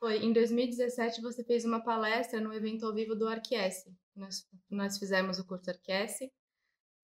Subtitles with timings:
[0.00, 0.16] Foi.
[0.16, 3.94] Em 2017 você fez uma palestra no evento ao vivo do Arquiesse.
[4.16, 6.32] Nós, nós fizemos o curso Arquiesse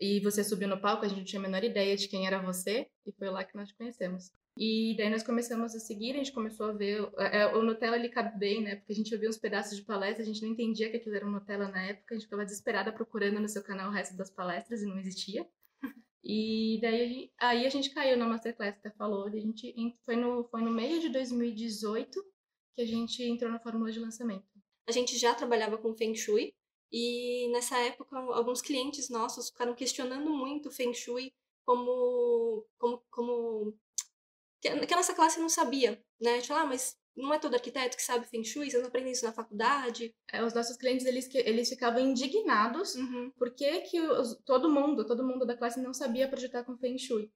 [0.00, 2.40] e você subiu no palco, a gente não tinha a menor ideia de quem era
[2.40, 4.32] você e foi lá que nós te conhecemos.
[4.56, 7.10] E daí nós começamos a seguir, a gente começou a ver.
[7.18, 8.76] É, é, o Nutella ele cabe bem, né?
[8.76, 11.26] Porque a gente ouvia uns pedaços de palestra, a gente não entendia que aquilo era
[11.26, 14.30] um Nutella na época, a gente ficava desesperada procurando no seu canal o resto das
[14.30, 15.46] palestras e não existia.
[16.26, 19.74] E daí aí a gente caiu na Masterclass, até falou, a gente
[20.06, 22.33] foi no, foi no meio de 2018
[22.74, 24.44] que a gente entrou na fórmula de lançamento.
[24.86, 26.54] A gente já trabalhava com Feng Shui
[26.92, 31.32] e nessa época alguns clientes nossos ficaram questionando muito o Feng Shui
[31.64, 33.78] como, como, como
[34.60, 36.32] que a nossa classe não sabia, né?
[36.32, 38.88] A gente fala, ah, mas não é todo arquiteto que sabe Feng Shui, vocês não
[38.88, 40.14] aprendem isso na faculdade.
[40.32, 43.30] É, os nossos clientes, eles, eles ficavam indignados uhum.
[43.36, 47.30] porque que os, todo mundo, todo mundo da classe não sabia projetar com Feng Shui.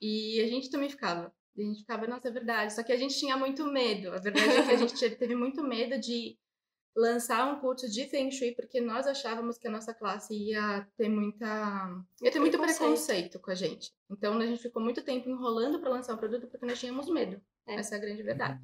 [0.00, 1.34] E a gente também ficava.
[1.58, 2.74] A gente ficava, nossa, é verdade.
[2.74, 4.12] Só que a gente tinha muito medo.
[4.12, 6.36] A verdade é que a gente teve muito medo de
[6.96, 11.10] lançar um curso de Feng Shui porque nós achávamos que a nossa classe ia ter
[11.10, 13.92] muita ia ter muito preconceito, preconceito com a gente.
[14.10, 17.40] Então a gente ficou muito tempo enrolando para lançar o produto porque nós tínhamos medo.
[17.66, 17.74] É.
[17.74, 18.60] Essa é a grande verdade.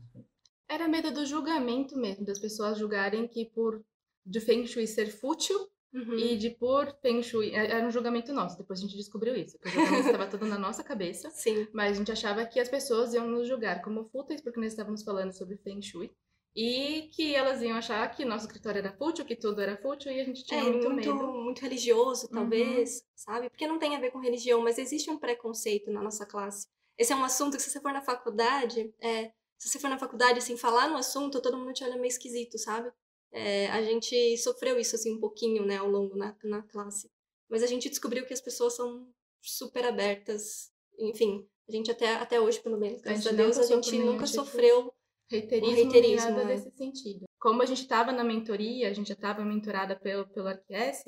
[0.66, 3.84] Era medo do julgamento mesmo, das pessoas julgarem que por
[4.24, 6.16] de Feng Shui ser fútil uhum.
[6.16, 8.58] e de por Feng Shui é, era um julgamento nosso.
[8.58, 11.30] Depois a gente descobriu isso, porque o julgamento estava todo na nossa cabeça.
[11.34, 11.66] Sim.
[11.72, 15.02] Mas a gente achava que as pessoas iam nos julgar como fúteis porque nós estávamos
[15.02, 16.10] falando sobre Feng Shui
[16.54, 20.20] e que elas iam achar que nosso escritório era fútil, que tudo era fútil, e
[20.20, 21.32] a gente tinha é, muito, muito medo.
[21.32, 22.32] Muito religioso, uhum.
[22.32, 23.06] talvez, uhum.
[23.16, 23.50] sabe?
[23.50, 26.68] Porque não tem a ver com religião, mas existe um preconceito na nossa classe.
[26.98, 29.98] Esse é um assunto que, se você for na faculdade, é, se você for na
[29.98, 32.92] faculdade, assim, falar no assunto, todo mundo te olha meio esquisito, sabe?
[33.32, 37.10] É, a gente sofreu isso, assim, um pouquinho, né, ao longo na, na classe.
[37.48, 39.08] Mas a gente descobriu que as pessoas são
[39.40, 43.66] super abertas, enfim, a gente até, até hoje, pelo menos, graças a, a Deus, a
[43.66, 44.36] gente nunca tipo...
[44.36, 44.92] sofreu
[45.30, 46.46] reiterismo, reiterismo nada é.
[46.56, 47.24] desse sentido.
[47.40, 51.02] Como a gente estava na mentoria, a gente já estava mentorada pelo, pelo Arquies,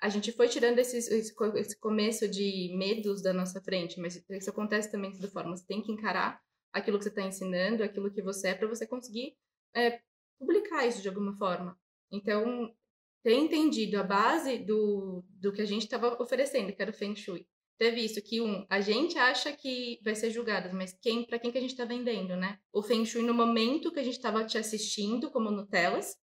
[0.00, 4.50] a gente foi tirando esses, esse, esse começo de medos da nossa frente, mas isso
[4.50, 5.56] acontece também de forma.
[5.56, 6.40] Você tem que encarar
[6.72, 9.36] aquilo que você está ensinando, aquilo que você é, para você conseguir
[9.74, 10.00] é,
[10.42, 11.78] publicar isso de alguma forma.
[12.10, 12.74] Então,
[13.22, 17.14] ter entendido a base do, do que a gente estava oferecendo, que era o Feng
[17.14, 17.46] Shui,
[17.78, 21.52] teve isso, que um, a gente acha que vai ser julgado, mas quem, para quem
[21.52, 22.58] que a gente está vendendo, né?
[22.72, 26.16] O Feng Shui no momento que a gente estava te assistindo como Nutellas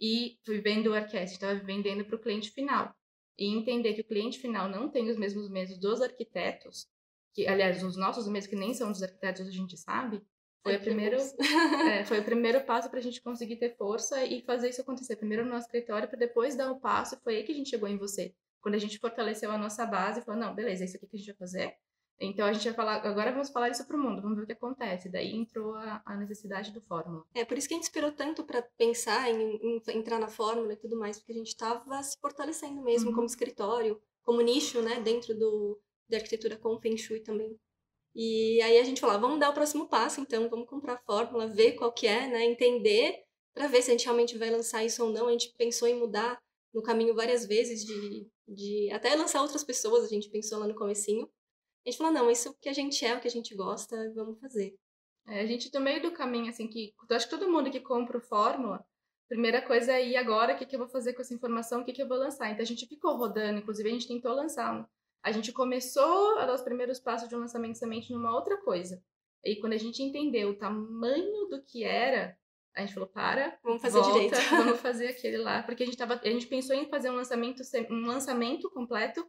[0.00, 2.94] e vivendo o Arquest, estava vendendo para o cliente final.
[3.38, 6.86] E entender que o cliente final não tem os mesmos medos dos arquitetos,
[7.32, 10.22] que aliás, os nossos mesmos que nem são dos arquitetos, a gente sabe,
[10.62, 11.16] foi, o primeiro,
[11.90, 15.16] é, foi o primeiro passo para a gente conseguir ter força e fazer isso acontecer.
[15.16, 17.88] Primeiro no nosso escritório, para depois dar o passo, foi aí que a gente chegou
[17.88, 18.34] em você.
[18.60, 21.18] Quando a gente fortaleceu a nossa base, falou, não, beleza, é isso aqui que a
[21.18, 21.74] gente vai fazer.
[22.20, 24.46] Então a gente vai falar, agora vamos falar isso para o mundo, vamos ver o
[24.46, 25.08] que acontece.
[25.08, 27.24] Daí entrou a, a, necessidade do Fórmula.
[27.34, 30.74] É por isso que a gente esperou tanto para pensar em, em, entrar na Fórmula
[30.74, 33.14] e tudo mais, porque a gente estava se fortalecendo mesmo uhum.
[33.14, 37.58] como escritório, como nicho, né, dentro do, da arquitetura com Feng Shui também.
[38.14, 41.46] E aí a gente falou, vamos dar o próximo passo, então, vamos comprar a Fórmula,
[41.46, 43.22] ver qual que é, né, entender,
[43.54, 45.28] para ver se a gente realmente vai lançar isso ou não.
[45.28, 46.40] A gente pensou em mudar
[46.74, 50.74] no caminho várias vezes de, de até lançar outras pessoas, a gente pensou lá no
[50.74, 51.28] comecinho.
[51.86, 53.54] A gente falou, não, isso é o que a gente é, o que a gente
[53.54, 54.74] gosta, vamos fazer.
[55.26, 57.80] É, a gente, no meio do caminho, assim, que eu acho que todo mundo que
[57.80, 58.84] compra o Fórmula,
[59.28, 61.84] primeira coisa é, e agora, o que, que eu vou fazer com essa informação, o
[61.84, 62.50] que, que eu vou lançar?
[62.50, 64.86] Então, a gente ficou rodando, inclusive, a gente tentou lançar.
[65.22, 69.02] A gente começou a dar os primeiros passos de um lançamento somente numa outra coisa.
[69.44, 72.36] E quando a gente entendeu o tamanho do que era,
[72.74, 74.36] a gente falou, para, vamos fazer volta, direito.
[74.50, 77.62] vamos fazer aquele lá, porque a gente tava, a gente pensou em fazer um lançamento,
[77.90, 79.26] um lançamento completo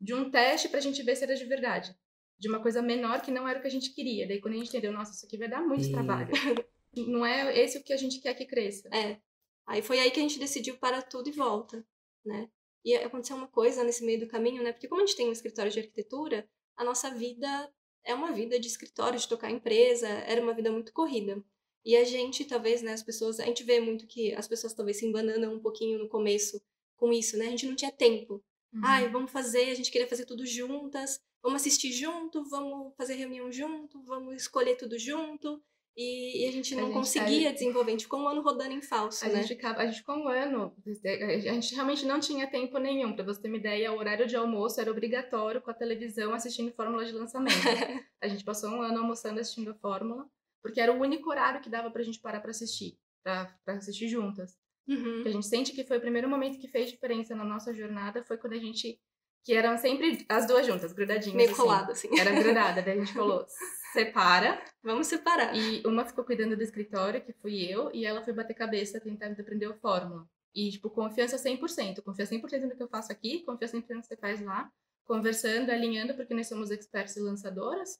[0.00, 1.96] de um teste para a gente ver se era de verdade,
[2.38, 4.28] de uma coisa menor que não era o que a gente queria.
[4.28, 5.92] Daí quando a gente entendeu, nossa, isso aqui vai dar muito e...
[5.92, 6.30] trabalho.
[7.08, 8.88] não é esse o que a gente quer que cresça.
[8.94, 9.18] É.
[9.66, 11.84] Aí foi aí que a gente decidiu para tudo e volta,
[12.24, 12.48] né?
[12.84, 14.72] E aconteceu uma coisa nesse meio do caminho, né?
[14.72, 17.72] Porque como a gente tem um escritório de arquitetura, a nossa vida
[18.04, 21.42] é uma vida de escritório, de tocar empresa, era uma vida muito corrida.
[21.84, 24.98] E a gente, talvez, né, as pessoas, a gente vê muito que as pessoas talvez
[24.98, 26.60] se embananam um pouquinho no começo
[26.96, 27.46] com isso, né?
[27.46, 28.42] A gente não tinha tempo.
[28.72, 28.80] Uhum.
[28.82, 33.52] Ai, vamos fazer, a gente queria fazer tudo juntas, vamos assistir junto, vamos fazer reunião
[33.52, 35.62] junto, vamos escolher tudo junto.
[35.96, 38.42] E, e a gente não a gente, conseguia a desenvolver, a gente ficou um ano
[38.42, 39.42] rodando em falso, a né?
[39.42, 40.74] Gente, a gente ficou um ano,
[41.04, 43.14] a gente realmente não tinha tempo nenhum.
[43.14, 46.72] Para você ter uma ideia, o horário de almoço era obrigatório com a televisão assistindo
[46.72, 47.54] Fórmula de lançamento.
[48.20, 50.28] a gente passou um ano almoçando assistindo a Fórmula
[50.64, 54.08] porque era o único horário que dava pra gente parar pra assistir, pra, pra assistir
[54.08, 54.56] juntas.
[54.86, 55.22] Uhum.
[55.24, 58.36] a gente sente que foi o primeiro momento que fez diferença na nossa jornada, foi
[58.36, 59.00] quando a gente
[59.42, 61.36] que eram sempre as duas juntas, grudadinhas.
[61.36, 61.60] Meio assim.
[61.60, 62.18] colada, assim.
[62.18, 62.80] Era grudada.
[62.82, 63.46] Daí a gente falou,
[63.94, 64.62] separa.
[64.82, 65.56] Vamos separar.
[65.56, 69.40] E uma ficou cuidando do escritório, que fui eu, e ela foi bater cabeça tentando
[69.40, 70.28] aprender a fórmula.
[70.54, 72.02] E, tipo, confiança 100%.
[72.02, 74.70] Confia 100% no que eu faço aqui, confia 100% no que você faz lá.
[75.04, 77.98] Conversando, alinhando, porque nós somos experts e lançadoras.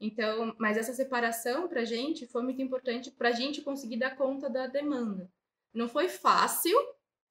[0.00, 4.66] Então, mas essa separação pra gente foi muito importante pra gente conseguir dar conta da
[4.66, 5.30] demanda.
[5.72, 6.76] Não foi fácil,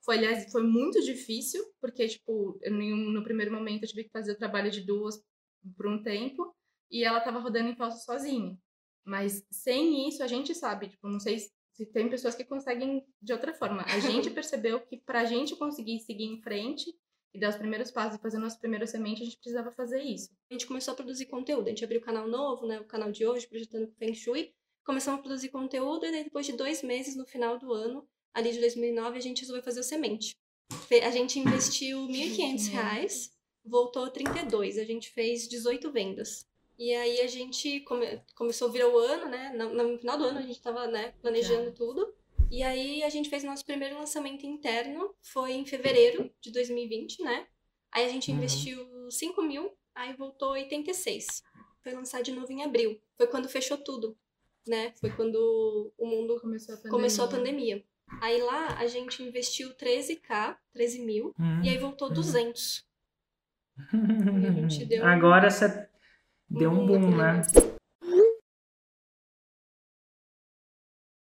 [0.03, 4.31] foi, aliás, foi muito difícil, porque, tipo, eu, no primeiro momento eu tive que fazer
[4.31, 5.21] o trabalho de duas
[5.75, 6.55] por um tempo,
[6.89, 8.57] e ela tava rodando em falso sozinha.
[9.05, 13.33] Mas sem isso, a gente sabe, tipo, não sei se tem pessoas que conseguem de
[13.33, 13.83] outra forma.
[13.83, 16.91] A gente percebeu que pra gente conseguir seguir em frente
[17.33, 20.29] e dar os primeiros passos e fazer nossa primeira semente, a gente precisava fazer isso.
[20.49, 21.67] A gente começou a produzir conteúdo.
[21.67, 22.79] A gente abriu o canal novo, né?
[22.79, 24.53] O canal de hoje, projetando Feng Shui.
[24.85, 28.59] Começamos a produzir conteúdo e depois de dois meses, no final do ano, ali de
[28.59, 30.35] 2009, a gente resolveu fazer o semente.
[31.03, 33.31] A gente investiu R$ 1.500,
[33.65, 34.77] voltou a 32.
[34.77, 36.45] A gente fez 18 vendas.
[36.77, 39.53] E aí a gente come, começou a virar o ano, né?
[39.55, 42.13] No, no, final do ano a gente tava, né, planejando tudo.
[42.51, 47.47] E aí a gente fez nosso primeiro lançamento interno, foi em fevereiro de 2020, né?
[47.91, 48.37] Aí a gente uhum.
[48.37, 51.43] investiu 5 mil, aí voltou 86.
[51.81, 52.99] Foi lançar de novo em abril.
[53.15, 54.17] Foi quando fechou tudo,
[54.67, 54.93] né?
[54.99, 56.91] Foi quando o mundo começou a pandemia.
[56.91, 57.83] Começou a pandemia.
[58.21, 61.63] Aí lá a gente investiu 13k, 13 mil, uhum.
[61.63, 62.85] e aí voltou 200.
[63.93, 64.67] Uhum.
[64.87, 65.05] Deu...
[65.05, 65.87] Agora você
[66.49, 67.41] deu um boom, né?